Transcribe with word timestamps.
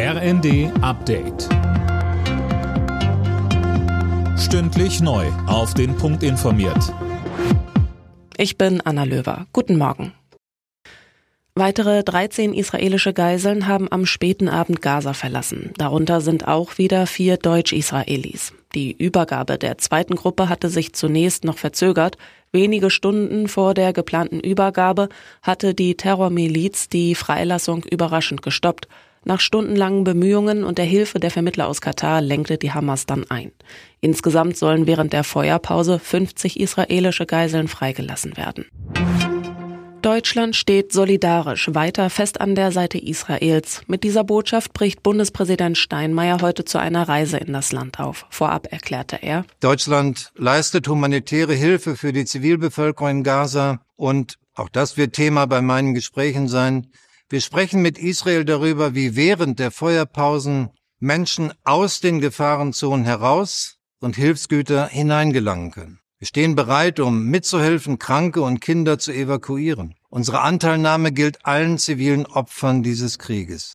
RND 0.00 0.70
Update. 0.80 1.48
Stündlich 4.38 5.00
neu. 5.00 5.26
Auf 5.48 5.74
den 5.74 5.96
Punkt 5.96 6.22
informiert. 6.22 6.94
Ich 8.36 8.56
bin 8.56 8.80
Anna 8.80 9.02
Löwer. 9.02 9.48
Guten 9.52 9.76
Morgen. 9.76 10.12
Weitere 11.56 12.04
13 12.04 12.54
israelische 12.54 13.12
Geiseln 13.12 13.66
haben 13.66 13.90
am 13.90 14.06
späten 14.06 14.48
Abend 14.48 14.82
Gaza 14.82 15.14
verlassen. 15.14 15.72
Darunter 15.78 16.20
sind 16.20 16.46
auch 16.46 16.78
wieder 16.78 17.08
vier 17.08 17.36
Deutsch-Israelis. 17.36 18.52
Die 18.76 18.92
Übergabe 18.92 19.58
der 19.58 19.78
zweiten 19.78 20.14
Gruppe 20.14 20.48
hatte 20.48 20.68
sich 20.68 20.92
zunächst 20.92 21.44
noch 21.44 21.58
verzögert. 21.58 22.16
Wenige 22.52 22.90
Stunden 22.90 23.48
vor 23.48 23.74
der 23.74 23.92
geplanten 23.92 24.38
Übergabe 24.38 25.08
hatte 25.42 25.74
die 25.74 25.96
Terrormiliz 25.96 26.88
die 26.88 27.16
Freilassung 27.16 27.82
überraschend 27.82 28.42
gestoppt. 28.42 28.86
Nach 29.28 29.40
stundenlangen 29.40 30.04
Bemühungen 30.04 30.64
und 30.64 30.78
der 30.78 30.86
Hilfe 30.86 31.20
der 31.20 31.30
Vermittler 31.30 31.68
aus 31.68 31.82
Katar 31.82 32.22
lenkte 32.22 32.56
die 32.56 32.72
Hamas 32.72 33.04
dann 33.04 33.30
ein. 33.30 33.52
Insgesamt 34.00 34.56
sollen 34.56 34.86
während 34.86 35.12
der 35.12 35.22
Feuerpause 35.22 35.98
50 35.98 36.58
israelische 36.58 37.26
Geiseln 37.26 37.68
freigelassen 37.68 38.38
werden. 38.38 38.64
Deutschland 40.00 40.56
steht 40.56 40.94
solidarisch 40.94 41.68
weiter 41.74 42.08
fest 42.08 42.40
an 42.40 42.54
der 42.54 42.72
Seite 42.72 42.96
Israels. 42.96 43.82
Mit 43.86 44.02
dieser 44.02 44.24
Botschaft 44.24 44.72
bricht 44.72 45.02
Bundespräsident 45.02 45.76
Steinmeier 45.76 46.40
heute 46.40 46.64
zu 46.64 46.78
einer 46.78 47.06
Reise 47.06 47.36
in 47.36 47.52
das 47.52 47.70
Land 47.70 48.00
auf. 48.00 48.24
Vorab 48.30 48.72
erklärte 48.72 49.18
er, 49.20 49.44
Deutschland 49.60 50.32
leistet 50.36 50.88
humanitäre 50.88 51.52
Hilfe 51.52 51.96
für 51.96 52.14
die 52.14 52.24
Zivilbevölkerung 52.24 53.10
in 53.10 53.24
Gaza 53.24 53.82
und 53.94 54.38
auch 54.54 54.70
das 54.70 54.96
wird 54.96 55.12
Thema 55.12 55.44
bei 55.44 55.60
meinen 55.60 55.92
Gesprächen 55.92 56.48
sein. 56.48 56.86
Wir 57.30 57.42
sprechen 57.42 57.82
mit 57.82 57.98
Israel 57.98 58.46
darüber, 58.46 58.94
wie 58.94 59.14
während 59.14 59.58
der 59.58 59.70
Feuerpausen 59.70 60.70
Menschen 60.98 61.52
aus 61.62 62.00
den 62.00 62.20
Gefahrenzonen 62.20 63.04
heraus 63.04 63.76
und 64.00 64.16
Hilfsgüter 64.16 64.88
hineingelangen 64.88 65.70
können. 65.70 66.00
Wir 66.18 66.26
stehen 66.26 66.54
bereit, 66.54 67.00
um 67.00 67.26
mitzuhelfen, 67.26 67.98
Kranke 67.98 68.40
und 68.40 68.60
Kinder 68.60 68.98
zu 68.98 69.12
evakuieren. 69.12 69.94
Unsere 70.08 70.40
Anteilnahme 70.40 71.12
gilt 71.12 71.44
allen 71.44 71.76
zivilen 71.76 72.24
Opfern 72.24 72.82
dieses 72.82 73.18
Krieges. 73.18 73.74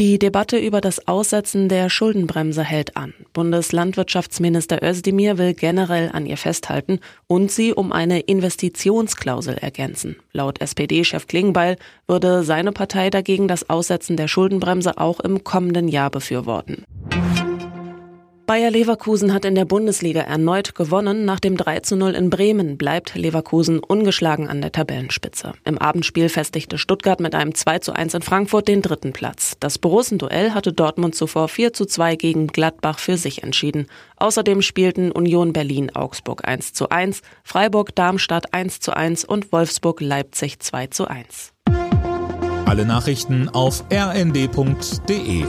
Die 0.00 0.18
Debatte 0.18 0.56
über 0.56 0.80
das 0.80 1.06
Aussetzen 1.08 1.68
der 1.68 1.90
Schuldenbremse 1.90 2.64
hält 2.64 2.96
an. 2.96 3.12
Bundeslandwirtschaftsminister 3.34 4.82
Özdemir 4.82 5.36
will 5.36 5.52
generell 5.52 6.08
an 6.14 6.24
ihr 6.24 6.38
festhalten 6.38 7.00
und 7.26 7.52
sie 7.52 7.74
um 7.74 7.92
eine 7.92 8.20
Investitionsklausel 8.20 9.58
ergänzen. 9.58 10.16
Laut 10.32 10.62
SPD-Chef 10.62 11.26
Klingbeil 11.26 11.76
würde 12.06 12.44
seine 12.44 12.72
Partei 12.72 13.10
dagegen 13.10 13.46
das 13.46 13.68
Aussetzen 13.68 14.16
der 14.16 14.26
Schuldenbremse 14.26 14.96
auch 14.96 15.20
im 15.20 15.44
kommenden 15.44 15.86
Jahr 15.86 16.08
befürworten. 16.08 16.86
Bayer 18.50 18.72
Leverkusen 18.72 19.32
hat 19.32 19.44
in 19.44 19.54
der 19.54 19.64
Bundesliga 19.64 20.22
erneut 20.22 20.74
gewonnen. 20.74 21.24
Nach 21.24 21.38
dem 21.38 21.56
3 21.56 21.78
zu 21.80 21.94
0 21.94 22.16
in 22.16 22.30
Bremen 22.30 22.76
bleibt 22.76 23.14
Leverkusen 23.14 23.78
ungeschlagen 23.78 24.48
an 24.48 24.60
der 24.60 24.72
Tabellenspitze. 24.72 25.52
Im 25.64 25.78
Abendspiel 25.78 26.28
festigte 26.28 26.76
Stuttgart 26.76 27.20
mit 27.20 27.36
einem 27.36 27.54
2 27.54 27.78
zu 27.78 27.92
1 27.92 28.14
in 28.14 28.22
Frankfurt 28.22 28.66
den 28.66 28.82
dritten 28.82 29.12
Platz. 29.12 29.56
Das 29.60 29.78
Borussen-Duell 29.78 30.52
hatte 30.52 30.72
Dortmund 30.72 31.14
zuvor 31.14 31.46
4 31.46 31.72
zu 31.74 31.86
2 31.86 32.16
gegen 32.16 32.48
Gladbach 32.48 32.98
für 32.98 33.16
sich 33.16 33.44
entschieden. 33.44 33.86
Außerdem 34.16 34.62
spielten 34.62 35.12
Union 35.12 35.52
Berlin 35.52 35.94
Augsburg 35.94 36.44
1 36.44 36.72
zu 36.72 36.88
1, 36.88 37.22
Freiburg 37.44 37.94
Darmstadt 37.94 38.52
1 38.52 38.80
zu 38.80 38.96
1 38.96 39.26
und 39.26 39.52
Wolfsburg 39.52 40.00
Leipzig 40.00 40.58
2 40.58 40.88
zu 40.88 41.06
1. 41.06 41.52
Alle 42.66 42.84
Nachrichten 42.84 43.48
auf 43.48 43.84
rnd.de 43.92 45.44